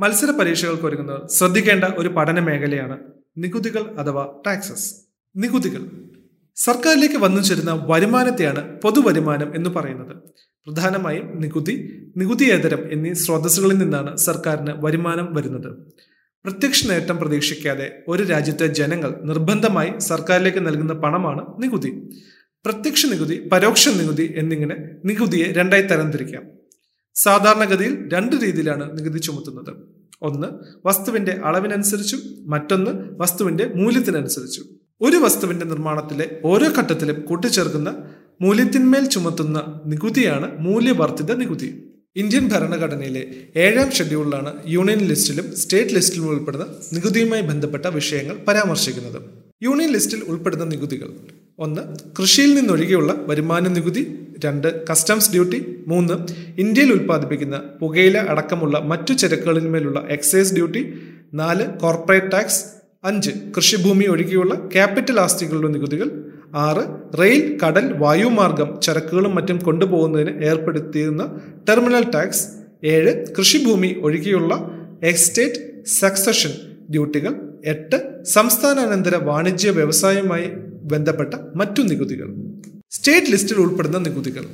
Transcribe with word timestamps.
മത്സര 0.00 0.30
പരീക്ഷകൾക്ക് 0.30 0.84
ഒരുങ്ങുന്നവർ 0.84 1.28
ശ്രദ്ധിക്കേണ്ട 1.30 1.84
ഒരു 1.84 2.08
പഠന 2.08 2.40
മേഖലയാണ് 2.40 2.98
നികുതികൾ 3.38 3.82
അഥവാ 3.98 4.28
ടാക്സസ് 4.46 4.94
നികുതികൾ. 5.36 5.82
സർക്കാരിലേക്ക് 6.56 7.16
വന്നു 7.16 7.40
ചേരുന്ന 7.42 7.72
വരുമാനത്തെയാണ് 7.72 8.80
പൊതുവരുമാനം 8.80 9.56
എന്ന് 9.56 9.70
പറയുന്നത്. 9.70 10.16
പ്രധാനമായും 10.66 11.40
നികുതി 11.40 11.74
നികുതിയേതരം 12.16 12.92
എന്നീ 12.92 13.12
സ്രോതസ്സുകളിൽ 13.12 13.78
നിന്നാണ് 13.78 14.16
സർക്കാരിന് 14.16 14.72
വരുമാനം 14.84 15.34
വരുന്നത്. 15.34 15.70
പ്രത്യക്ഷ 16.44 16.86
നേട്ടം 16.86 17.16
പ്രതീക്ഷിക്കാതെ 17.16 17.92
ഒരു 18.08 18.22
രാജ്യത്തെ 18.22 18.66
ജനങ്ങൾ 18.66 19.14
നിർബന്ധമായി 19.24 19.98
സർക്കാരിലേക്ക് 19.98 20.66
നൽകുന്ന 20.66 20.92
പണമാണ് 20.92 21.62
നികുതി. 21.62 21.90
പ്രത്യക്ഷ 22.64 23.06
നികുതി 23.06 23.48
പരോക്ഷ 23.52 23.88
നികുതി 23.88 24.34
എന്നിങ്ങനെ 24.36 24.76
നികുതിയെ 25.04 25.52
രണ്ടായി 25.52 25.82
തരംതിരിക്കാം. 25.82 26.55
സാധാരണഗതിയിൽ 27.16 28.08
രണ്ട് 28.12 28.36
രീതിയിലാണ് 28.36 28.98
നികുതി 28.98 29.18
ചുമത്തുന്നത്. 29.18 29.74
ഒന്ന് 30.22 30.46
വസ്തുവിന്റെ 30.86 31.32
അളവിനനുസരിച്ചും 31.44 32.20
മറ്റൊന്ന് 32.46 32.90
വസ്തുവിന്റെ 33.18 33.64
മൂല്യത്തിനനുസരിച്ചും. 33.74 34.64
ഒരു 35.00 35.16
വസ്തുവിന്റെ 35.16 35.66
നിർമ്മാണത്തിലെ 35.66 36.40
ഓരോ 36.44 36.66
ഘട്ടത്തിലും 36.78 37.20
കൂട്ടിച്ചേർക്കുന്ന 37.20 37.96
മൂല്യത്തിന്മേൽ 38.40 39.06
ചുമത്തുന്ന 39.06 39.80
നികുതിയാണ് 39.86 40.58
മൂല്യവർദ്ധിത 40.58 41.34
നികുതി. 41.34 41.82
ഇന്ത്യൻ 42.16 42.48
ഭരണഘടനയിലെ 42.48 43.26
ഏഴാം 43.56 43.90
ഷെഡ്യൂളിലാണ് 43.90 44.54
യൂണിയൻ 44.68 44.98
ലിസ്റ്റിലും 44.98 45.56
സ്റ്റേറ്റ് 45.56 45.94
ലിസ്റ്റിലും 45.94 46.28
ഉൾപ്പെടുന്ന 46.30 46.66
നികുതിയുമായി 46.92 47.42
ബന്ധപ്പെട്ട 47.42 47.86
വിഷയങ്ങൾ 47.86 48.36
പരാമർശിക്കുന്നത്. 48.48 49.22
യൂണിയൻ 49.62 49.92
ലിസ്റ്റിൽ 49.92 50.24
ഉൾപ്പെടുന്ന 50.24 50.64
നികുതികൾ. 50.64 51.10
ഒന്ന് 51.58 51.82
കൃഷിയിൽ 52.18 52.54
നിന്നൊഴികെയുള്ള 52.54 53.24
വരുമാന 53.28 53.68
നികുതി. 53.68 54.02
രണ്ട് 54.44 54.68
കസ്റ്റംസ് 54.90 55.30
ഡ്യൂട്ടി 55.32 55.58
മൂന്ന് 55.86 56.14
ഇന്ത്യയിൽ 56.58 56.92
ഉൽപ്പാദിപ്പിക്കുന്ന 56.92 57.56
പുകയില 57.80 58.18
അടക്കമുള്ള 58.18 58.78
മറ്റു 58.78 59.12
ചരക്കുകളിന്മേലുള്ള 59.14 60.06
എക്സൈസ് 60.08 60.54
ഡ്യൂട്ടി 60.54 60.82
നാല് 61.34 61.66
കോർപ്പറേറ്റ് 61.80 62.30
ടാക്സ് 62.32 62.60
അഞ്ച് 63.04 63.30
കൃഷിഭൂമി 63.56 64.04
ഒഴികെയുള്ള 64.04 64.54
ക്യാപിറ്റൽ 64.74 65.20
ആസ്തികളുടെ 65.20 65.68
നികുതികൾ. 65.68 66.08
ആറ് 66.54 66.82
റെയിൽ 67.20 67.58
കടൽ 67.62 67.92
വായുമാർഗം 67.92 68.80
ചരക്കുകളും 68.80 69.34
മറ്റും 69.34 69.58
കൊണ്ടുപോകുന്നതിന് 69.58 70.44
ഏർപ്പെടുത്തിയിരുന്ന 70.44 71.22
ടെർമിനൽ 71.68 72.10
ടാക്സ് 72.10 72.44
ഏഴ് 72.84 73.12
കൃഷിഭൂമി 73.38 73.90
ഒഴികെയുള്ള 74.02 74.52
എസ്റ്റേറ്റ് 75.02 75.60
സക്സഷൻ 75.86 76.52
ഡ്യൂട്ടികൾ 76.90 77.32
എട്ട് 77.64 77.98
സംസ്ഥാനാനന്തര 78.24 79.16
വാണിജ്യ 79.22 79.70
വ്യവസായവുമായി 79.70 80.48
ബന്ധപ്പെട്ട 80.86 81.34
മറ്റു 81.56 81.82
നികുതികൾ. 81.82 82.34
സ്റ്റേറ്റ് 82.90 83.26
ലിസ്റ്റിൽ 83.26 83.56
ഉൾപ്പെടുന്ന 83.56 83.98
നികുതികൾ. 83.98 84.44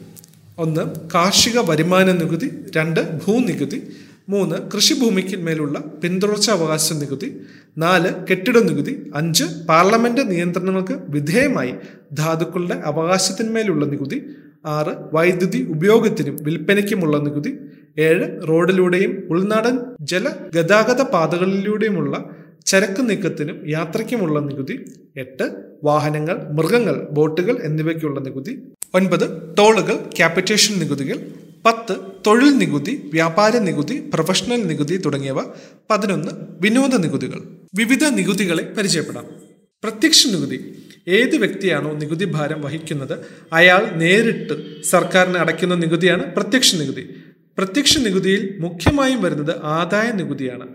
ഒന്ന് 0.58 1.10
കാർഷിക 1.14 1.58
വരുമാന 1.58 2.12
നികുതി. 2.12 2.50
രണ്ട് 2.76 3.00
ഭൂനികുതി. 3.26 3.82
മൂന്ന് 4.28 4.56
കൃഷിഭൂമിക്ക് 4.74 5.36
മേലുള്ള 5.36 5.78
പിന്തുടർച്ചാവകാശ 5.78 6.92
നികുതി. 6.92 7.40
നാല് 7.78 8.14
കെട്ടിട 8.30 8.58
നികുതി. 8.58 9.10
അഞ്ച് 9.14 9.44
പാർലമെന്റ് 9.68 10.30
നിയന്ത്രണങ്ങൾക്ക് 10.30 10.98
വിധേയമായി 11.08 11.74
ധാതുക്കളുടെ 12.12 12.82
അവകാശത്തിന്മേലുള്ള 12.84 13.86
നികുതി. 13.86 14.18
ആറ് 14.66 14.94
വൈദ്യുതി 15.12 15.66
ഉപയോഗത്തിനും 15.70 16.36
വിൽപ്പനയ്ക്കുമുള്ള 16.42 17.18
നികുതി. 17.18 17.58
ഏഴ് 17.98 18.48
റോഡിലൂടെയും 18.48 19.22
ഉൾനാടൻ 19.30 19.78
ജല 20.00 20.28
ഗതാഗത 20.54 21.02
പാതകളിലൂടെയുമുള്ള 21.02 22.14
ചരക്ക് 22.72 23.10
നീക്കത്തിനും 23.10 23.68
യാത്രയ്ക്കുമുള്ള 23.70 24.40
നികുതി 24.40 24.84
എട്ട് 25.16 25.50
വാഹനങ്ങൾ 25.84 26.52
മൃഗങ്ങൾ 26.52 27.08
ബോട്ടുകൾ 27.10 27.58
എന്നിവയ്ക്കുള്ള 27.64 28.20
നികുതി 28.20 28.62
ഒൻപത് 28.94 29.56
ടോളുകൾ 29.58 29.96
ക്യാപിറ്റേഷൻ 30.16 30.78
നികുതികൾ 30.78 31.18
പത്ത് 31.66 31.96
തൊഴിൽ 32.26 32.58
നികുതി 32.58 33.10
വ്യാപാര 33.12 33.58
നികുതി 33.58 34.10
പ്രൊഫഷണൽ 34.14 34.62
നികുതി 34.66 34.96
തുടങ്ങിയവ 34.96 35.38
പതിനൊന്ന് 35.90 36.30
വിനോദ 36.60 36.96
നികുതികൾ. 36.96 37.40
വിവിധ 37.74 38.04
നികുതികളെ 38.04 38.72
പരിചയപ്പെടാം. 38.78 39.26
പ്രത്യക്ഷ 39.82 40.26
നികുതി. 40.26 40.78
ഏത് 41.08 41.36
വ്യക്തിയാണോ 41.36 41.92
നികുതി 41.92 42.24
ഭാരം 42.24 42.62
വഹിക്കുന്നത് 42.62 43.18
അയാൾ 43.52 43.90
നേരിട്ട് 43.96 44.82
സർക്കാരിന് 44.82 45.38
അടയ്ക്കുന്ന 45.38 45.74
നികുതിയാണ് 45.74 46.34
പ്രത്യക്ഷ 46.34 46.76
നികുതി. 46.76 47.14
പ്രത്യക്ഷ 47.58 47.98
നികുതിയിൽ 47.98 48.56
മുഖ്യമായും 48.60 49.22
വരുന്നത് 49.22 49.54
ആദായ 49.64 50.10
നികുതിയാണ്. 50.10 50.66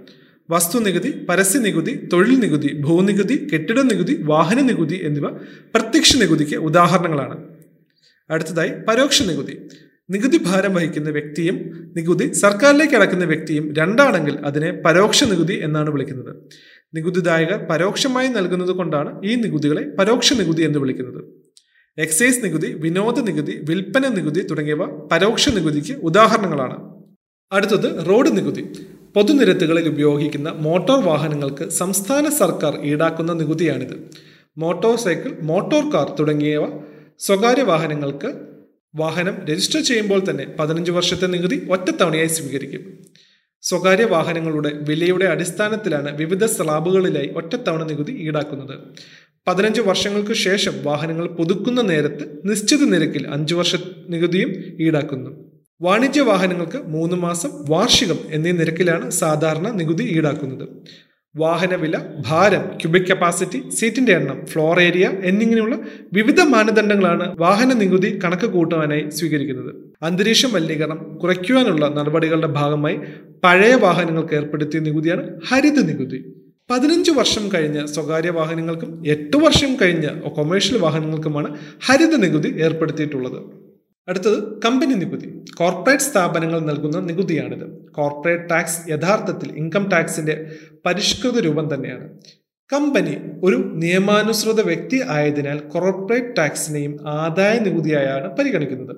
വസ്തുനികുതി 0.49 1.25
പരസ്യ 1.29 1.59
നികുതി 1.59 1.93
തൊഴിൽ 2.13 2.39
നികുതി 2.39 2.69
ഭൂനികുതി 2.79 3.35
കെട്ടിട 3.53 3.79
നികുതി 3.81 4.13
വാഹന 4.23 4.59
നികുതി 4.61 4.99
എന്നിവ 5.03 5.27
പ്രത്യക്ഷ 5.73 6.15
നികുതിക്ക് 6.17 6.55
ഉദാഹരണങ്ങളാണ്. 6.55 7.37
അടുത്തതായി 8.31 8.71
പരോക്ഷ 8.87 9.23
നികുതി 9.23 9.55
നികുതി 10.09 10.37
ഭാരം 10.37 10.73
വഹിക്കുന്ന 10.73 11.09
വ്യക്തിയും 11.09 11.55
നികുതി 11.95 12.25
സർക്കാരിലേക്ക് 12.33 12.95
അടക്കുന്ന 12.95 13.25
വ്യക്തിയും 13.25 13.73
രണ്ടാണെങ്കിൽ 13.77 14.35
അതിനെ 14.49 14.69
പരോക്ഷ 14.85 15.23
നികുതി 15.23 15.55
എന്നാണ് 15.63 15.89
വിളിക്കുന്നത്. 15.89 16.35
നികുതിദായകർ 16.95 17.59
പരോക്ഷമായി 17.71 18.27
നൽകുന്നത് 18.27 18.71
കൊണ്ടാണ് 18.71 19.11
ഈ 19.23 19.35
നികുതികളെ 19.35 19.83
പരോക്ഷ 19.99 20.33
നികുതി 20.33 20.61
എന്ന് 20.61 20.79
വിളിക്കുന്നത്. 20.79 21.21
എക്സൈസ് 21.97 22.45
നികുതി 22.45 22.69
വിനോദ 22.73 23.19
നികുതി 23.19 23.53
വിൽപ്പന 23.69 24.07
നികുതി 24.07 24.41
തുടങ്ങിയവ 24.47 24.85
പരോക്ഷ 25.11 25.49
നികുതിക്ക് 25.49 25.93
ഉദാഹരണങ്ങളാണ്. 25.93 26.77
അടുത്തത് 27.51 28.09
റോഡ് 28.09 28.37
നികുതി. 28.37 28.63
പൊതുനിരത്തുകളിൽ 29.17 29.87
ഉപയോഗിക്കുന്ന 29.87 30.49
മോട്ടോർ 30.49 31.03
വാഹനങ്ങൾക്ക് 31.03 31.69
സംസ്ഥാന 31.69 32.29
സർക്കാർ 32.29 32.85
ഈടാക്കുന്ന 32.85 33.33
നികുതിയാണിത്. 33.33 34.11
മോട്ടോർ 34.57 34.97
സൈക്കിൾ 34.97 35.37
മോട്ടോർ 35.41 35.93
കാർ 35.93 36.15
തുടങ്ങിയവ 36.19 36.79
സ്വകാര്യ 37.19 37.61
വാഹനങ്ങൾക്ക് 37.61 38.33
വാഹനം 38.95 39.45
രജിസ്റ്റർ 39.49 39.81
ചെയ്യുമ്പോൾ 39.81 40.21
തന്നെ 40.29 40.55
പതിനഞ്ച് 40.59 40.91
വർഷത്തെ 40.91 41.25
നികുതി 41.25 41.67
ഒറ്റത്തവണയായി 41.69 42.27
സ്വീകരിക്കും. 42.27 42.97
സ്വകാര്യ 43.61 44.03
വാഹനങ്ങളുടെ 44.03 44.73
വിലയുടെ 44.73 45.25
അടിസ്ഥാനത്തിലാണ് 45.25 46.17
വിവിധ 46.17 46.45
സ്ലാബുകളിലായി 46.45 47.27
ഒറ്റത്തവണ 47.27 47.83
നികുതി 47.83 48.11
ഈടാക്കുന്നത്. 48.11 48.79
പതിനഞ്ച് 49.47 49.81
വർഷങ്ങൾക്ക് 49.81 50.33
ശേഷം 50.33 50.73
വാഹനങ്ങൾ 50.83 51.27
പുതുക്കുന്ന 51.27 51.81
നേരത്ത് 51.81 52.41
നിശ്ചിത 52.45 52.79
നിരക്കിൽ 52.79 53.27
അഞ്ചു 53.27 53.55
വർഷ 53.55 53.75
നികുതിയും 54.09 54.53
ഈടാക്കുന്നു. 54.79 55.46
വാണിജ്യ 55.81 56.21
വാഹനങ്ങൾക്ക് 56.21 56.79
മൂന്ന് 56.87 57.15
മാസം 57.15 57.51
വാർഷികം 57.69 58.19
എന്നീ 58.29 58.51
നിരക്കിലാണ് 58.51 59.11
സാധാരണ 59.11 59.67
നികുതി 59.69 60.03
ഈടാക്കുന്നത്. 60.03 60.63
വാഹനവില 61.35 61.95
ഭാരം 62.27 62.63
ക്യൂബിക് 62.79 63.09
കപ്പാസിറ്റി 63.09 63.59
സീറ്റിന്റെ 63.69 64.13
എണ്ണം 64.13 64.45
ഫ്ലോർ 64.45 64.79
ഏരിയ 64.81 65.09
എന്നിങ്ങനെയുള്ള 65.23 65.75
വിവിധ 66.13 66.41
മാനദണ്ഡങ്ങളാണ് 66.41 67.25
വാഹന 67.37 67.73
നികുതി 67.73 68.19
കണക്ക് 68.23 68.45
കൂട്ടുവാനായി 68.45 69.03
സ്വീകരിക്കുന്നത്. 69.09 69.71
അന്തരീക്ഷ 70.01 70.45
മലിനീകരണം 70.45 70.99
കുറയ്ക്കുവാനുള്ള 71.17 71.87
നടപടികളുടെ 71.87 72.47
ഭാഗമായി 72.47 72.97
പഴയ 73.43 73.75
വാഹനങ്ങൾക്ക് 73.75 74.35
ഏർപ്പെടുത്തിയ 74.35 74.79
നികുതിയാണ് 74.79 75.23
ഹരിത 75.49 75.79
നികുതി. 75.79 76.19
പതിനഞ്ച് 76.69 77.11
വർഷം 77.11 77.43
കഴിഞ്ഞ 77.53 77.85
സ്വകാര്യ 77.85 78.29
വാഹനങ്ങൾക്കും 78.29 78.89
എട്ട് 79.05 79.37
വർഷം 79.37 79.71
കഴിഞ്ഞ 79.81 80.07
കൊമേഴ്ഷ്യൽ 80.07 80.77
വാഹനങ്ങൾക്കുമാണ് 80.77 81.49
ഹരിത 81.87 82.15
നികുതി 82.15 82.49
ഏർപ്പെടുത്തിയിട്ടുള്ളത്. 82.61 83.39
അടുത്തത് 84.07 84.61
കമ്പനി 84.61 84.93
നികുതി. 84.93 85.45
കോർപ്പറേറ്റ് 85.57 86.03
സ്ഥാപനങ്ങൾ 86.03 86.59
നൽകുന്ന 86.59 86.99
നികുതിയാണിത്. 86.99 87.91
കോർപ്പറേറ്റ് 87.91 88.49
ടാക്സ് 88.49 88.89
യഥാർത്ഥത്തിൽ 88.89 89.57
ഇൻകം 89.57 89.89
ടാക്സിന്റെ 89.89 90.51
പരിഷ്കൃത 90.85 91.39
രൂപം 91.39 91.73
തന്നെയാണ്. 91.73 92.09
കമ്പനി 92.73 93.17
ഒരു 93.43 93.55
നിയമാനുസൃത 93.55 94.61
വ്യക്തി 94.61 95.01
ആയതിനാൽ 95.07 95.57
കോർപ്പറേറ്റ് 95.57 96.37
ടാക്സിനെയും 96.37 97.09
ആദായ 97.09 97.59
നികുതിയായാണ് 97.59 98.37
പരിഗണിക്കുന്നത്. 98.37 98.95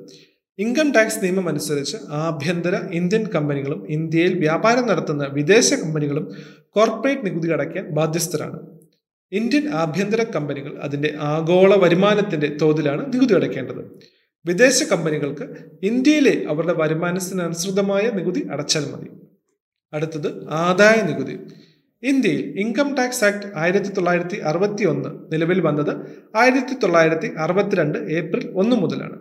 ഇൻകം 0.59 0.91
ടാക്സ് 0.91 1.23
നിയമം 1.23 1.49
അനുസരിച്ച് 1.49 1.97
ആഭ്യന്തര 2.09 2.75
ഇന്ത്യൻ 2.91 3.27
കമ്പനികളും 3.27 3.87
ഇന്ത്യയിൽ 3.89 4.39
വ്യാപാരം 4.39 4.87
നടത്തുന്ന 4.87 5.27
വിദേശ 5.31 5.73
കമ്പനികളും 5.73 6.31
കോർപ്പറേറ്റ് 6.69 7.25
നികുതി 7.25 7.49
അടയ്ക്കാൻ 7.49 7.85
ബാധ്യസ്ഥരാണ്. 7.89 8.59
ഇന്ത്യൻ 9.31 9.69
ആഭ്യന്തര 9.69 10.23
കമ്പനികൾ 10.23 10.79
അതിന്റെ 10.81 11.13
ആഗോള 11.19 11.75
വരുമാനത്തിന്റെ 11.75 12.57
തോതിലാണ് 12.61 13.13
നികുതി 13.13 13.33
അടയ്ക്കേണ്ടത്. 13.33 13.99
വിദേശ 14.45 14.83
കമ്പനികൾക്ക് 14.83 15.45
ഇന്ത്യയിലെ 15.83 16.45
അവരുടെ 16.49 16.73
വരുമാനത്തിനനുസൃതമായ 16.73 18.11
നികുതി 18.15 18.47
അടച്ചാൽ 18.51 18.91
മതി. 18.91 19.09
അടുത്തത് 19.93 20.49
ആദായ 20.49 21.01
നികുതി. 21.01 21.47
ഇന്ത്യയിൽ 22.03 22.59
ഇൻകം 22.59 22.95
ടാക്സ് 22.95 23.23
ആക്ട് 23.25 23.51
ആയിരത്തി 23.55 23.89
തൊള്ളായിരത്തി 23.89 24.37
അറുപത്തി 24.37 24.83
ഒന്ന് 24.83 25.33
നിലവിൽ 25.33 25.59
വന്നത് 25.59 25.91
ആയിരത്തി 26.35 26.75
തൊള്ളായിരത്തി 26.83 27.27
അറുപത്തിരണ്ട് 27.37 27.97
ഏപ്രിൽ 27.97 28.51
ഒന്ന് 28.55 28.75
മുതലാണ്. 28.75 29.17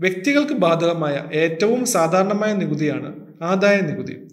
വ്യക്തികൾക്ക് 0.00 0.52
ബാധകമായ 0.52 1.24
ഏറ്റവും 1.32 1.84
സാധാരണമായ 1.84 2.52
നികുതിയാണ് 2.52 3.26
ആദായ 3.42 3.80
നികുതി. 3.80 4.28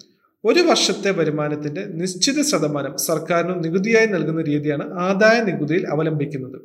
ഒരു 0.46 0.60
വർഷത്തെ 0.60 1.12
വരുമാനത്തിന്റെ 1.12 1.86
നിശ്ചിത 1.86 2.42
ശതമാനം 2.42 2.98
സർക്കാരിനും 2.98 3.62
നികുതിയായി 3.62 4.06
നൽകുന്ന 4.06 4.42
രീതിയാണ് 4.42 4.94
ആദായ 5.00 5.44
നികുതിയിൽ 5.44 5.88
അവലംബിക്കുന്നത്. 5.88 6.60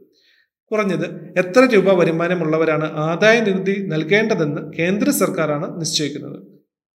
കുറഞ്ഞത് 0.71 1.39
എത്ര 1.39 1.69
രൂപ 1.75 1.93
വരുമാനമുള്ളവരാണ് 1.93 2.93
ആദായ 2.93 3.41
നികുതി 3.41 3.87
നൽകേണ്ടതെന്ന് 3.87 4.73
കേന്ദ്ര 4.79 5.11
സർക്കാരാണ് 5.11 5.81
നിശ്ചയിക്കുന്നത്. 5.81 6.39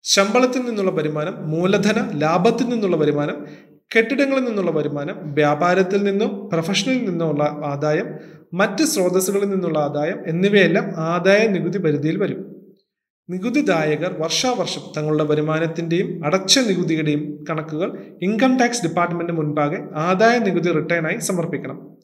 ശമ്പളത്തിൽ 0.05 0.63
നിന്നുള്ള 0.63 0.91
വരുമാനം 0.91 1.51
മൂലധന 1.51 2.11
ലാഭത്തിൽ 2.15 2.69
നിന്നുള്ള 2.69 2.97
വരുമാനം 2.97 3.47
കെട്ടിടങ്ങളിൽ 3.97 4.45
നിന്നുള്ള 4.45 4.71
വരുമാനം 4.71 5.35
വ്യാപാരത്തിൽ 5.35 6.03
നിന്നോ 6.03 6.49
പ്രൊഫഷണലിൽ 6.53 7.05
നിന്നോ 7.05 7.31
ഉള്ള 7.31 7.43
ആദായം 7.45 8.09
മറ്റ് 8.55 8.85
സ്രോതസ്സുകളിൽ 8.85 9.49
നിന്നുള്ള 9.49 9.79
ആദായം 9.79 10.19
എന്നിവയെല്ലാം 10.27 10.95
ആദായ 10.97 11.47
നികുതി 11.47 11.79
പരിധിയിൽ 11.79 12.17
വരും. 12.17 12.57
നികുതിദായകർ 13.31 14.15
വർഷാവർഷം 14.19 14.83
തങ്ങളുടെ 14.97 15.25
വരുമാനത്തിന്റെയും 15.25 16.27
അടച്ച 16.27 16.59
നികുതിയുടെയും 16.59 17.45
കണക്കുകൾ 17.51 17.99
ഇൻകം 18.23 18.57
ടാക്സ് 18.57 18.83
ഡിപ്പാർട്ട്മെന്റ് 18.83 19.33
മുൻപാകെ 19.33 19.79
ആദായ 19.95 20.39
നികുതി 20.39 20.73
റിട്ടേണായി 20.73 21.19
സമർപ്പിക്കണം. 21.19 21.96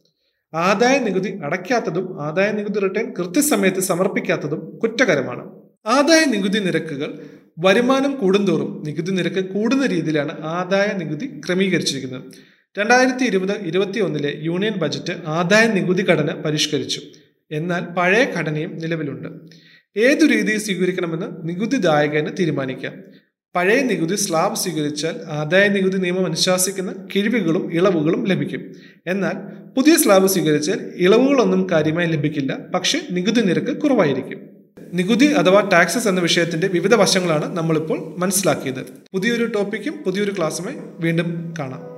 ആദായ 0.55 0.99
നികുതി 0.99 1.41
അടയ്ക്കാത്തതും 1.45 2.23
ആദായ 2.23 2.51
നികുതി 2.51 2.79
റിട്ടേൺ 2.81 3.13
കൃത്യസമയത്ത് 3.19 3.81
സമർപ്പിക്കാത്തതും 3.81 4.77
കുറ്റകരമാണ്. 4.77 5.51
ആദായ 5.87 6.25
നികുതി 6.25 6.59
നിരക്കുകൾ 6.59 7.19
വരുമാനം 7.59 8.17
കൂടുന്തോറും 8.17 8.83
നികുതി 8.87 9.11
നിരക്ക് 9.11 9.45
കൂടുന്ന 9.45 9.87
രീതിയിലാണ് 9.87 10.41
ആദായ 10.45 10.99
നികുതി 10.99 11.41
ക്രമീകരിച്ചിരിക്കുന്നത്. 11.47 12.25
രണ്ടായിരത്തി 12.79 13.25
ഇരുപത് 13.25 13.53
ഇരുപത്തി 13.53 14.01
ഒന്നിലെ 14.01 14.33
യൂണിയൻ 14.37 14.73
ബജറ്റ് 14.73 15.13
ആദായ 15.27 15.67
നികുതി 15.67 16.03
ഘടന 16.03 16.35
പരിഷ്കരിച്ചു. 16.35 17.01
എന്നാൽ 17.51 17.85
പഴയ 17.85 18.27
ഘടനയും 18.37 18.79
നിലവിലുണ്ട്. 18.79 19.29
ഏതു 19.97 20.27
രീതി 20.27 20.57
സ്വീകരിക്കണമെന്ന് 20.59 21.27
നികുതിദായകന് 21.49 22.37
തീരുമാനിക്കാം. 22.39 22.95
പഴയ 23.57 23.83
നികുതി 23.83 24.17
സ്ലാബ് 24.17 24.55
സ്വീകരിച്ചാൽ 24.55 25.31
ആദായ 25.31 25.69
നികുതി 25.69 25.99
നിയമം 25.99 26.27
അനുശാസിക്കുന്ന 26.27 26.95
കിഴിവുകളും 27.17 27.75
ഇളവുകളും 27.75 28.25
ലഭിക്കും. 28.25 28.73
എന്നാൽ 29.07 29.35
പുതിയ 29.77 29.97
സ്ലാബ് 29.97 30.27
സ്വീകരിച്ചാൽ 30.27 30.81
ഇളവുകളൊന്നും 30.97 31.71
കാര്യമായി 31.71 32.07
ലഭിക്കില്ല 32.07 32.59
പക്ഷേ 32.75 33.01
നികുതി 33.11 33.41
നിരക്ക് 33.41 33.77
കുറവായിരിക്കും. 33.77 34.41
നികുതി 34.95 35.27
അഥവാ 35.27 35.69
ടാക്സസ് 35.73 36.09
എന്ന 36.09 36.21
വിഷയത്തിന്റെ 36.21 36.69
വിവിധ 36.69 36.95
വശങ്ങളാണ് 36.95 37.57
നമ്മളിപ്പോൾ 37.57 38.15
മനസ്സിലാക്കിയത്. 38.19 38.87
പുതിയൊരു 39.13 39.45
ടോപ്പിക്കും 39.45 39.95
പുതിയൊരു 40.07 40.35
ക്ലാസ്സുമായി 40.39 40.77
വീണ്ടും 41.01 41.55
കാണാം. 41.59 41.92